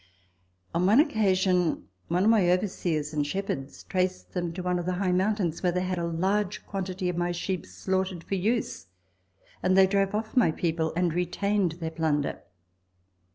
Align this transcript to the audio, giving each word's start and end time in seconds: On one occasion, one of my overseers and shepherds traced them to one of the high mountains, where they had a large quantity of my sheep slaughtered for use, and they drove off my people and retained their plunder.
On 0.73 0.87
one 0.87 0.99
occasion, 0.99 1.87
one 2.07 2.23
of 2.23 2.29
my 2.31 2.49
overseers 2.49 3.13
and 3.13 3.21
shepherds 3.27 3.83
traced 3.83 4.33
them 4.33 4.51
to 4.53 4.63
one 4.63 4.79
of 4.79 4.87
the 4.87 4.93
high 4.95 5.11
mountains, 5.11 5.61
where 5.61 5.71
they 5.71 5.83
had 5.83 5.99
a 5.99 6.05
large 6.07 6.65
quantity 6.65 7.07
of 7.07 7.15
my 7.17 7.31
sheep 7.31 7.67
slaughtered 7.67 8.23
for 8.23 8.33
use, 8.33 8.87
and 9.61 9.77
they 9.77 9.85
drove 9.85 10.15
off 10.15 10.35
my 10.35 10.49
people 10.51 10.91
and 10.95 11.13
retained 11.13 11.73
their 11.73 11.91
plunder. 11.91 12.41